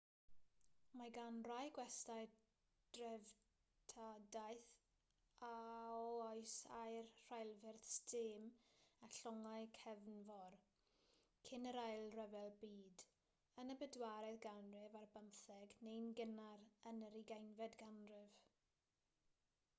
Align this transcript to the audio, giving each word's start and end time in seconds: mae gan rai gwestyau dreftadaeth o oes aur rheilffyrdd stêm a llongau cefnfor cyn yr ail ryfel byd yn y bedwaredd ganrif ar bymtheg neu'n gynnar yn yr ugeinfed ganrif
mae 0.99 1.09
gan 1.15 1.35
rai 1.49 1.65
gwestyau 1.73 2.29
dreftadaeth 2.97 4.69
o 5.47 5.49
oes 6.29 6.53
aur 6.77 7.09
rheilffyrdd 7.25 7.85
stêm 7.89 8.47
a 9.07 9.09
llongau 9.17 9.67
cefnfor 9.81 10.55
cyn 11.49 11.69
yr 11.73 11.79
ail 11.83 12.09
ryfel 12.15 12.51
byd 12.63 13.03
yn 13.65 13.75
y 13.75 13.75
bedwaredd 13.83 14.39
ganrif 14.47 14.95
ar 15.03 15.05
bymtheg 15.19 15.77
neu'n 15.89 16.11
gynnar 16.21 16.65
yn 16.93 17.05
yr 17.09 17.19
ugeinfed 17.21 17.77
ganrif 17.83 18.41